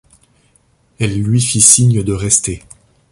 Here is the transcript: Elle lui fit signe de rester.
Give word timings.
Elle 0.97 1.21
lui 1.21 1.39
fit 1.39 1.61
signe 1.61 2.01
de 2.01 2.11
rester. 2.13 2.63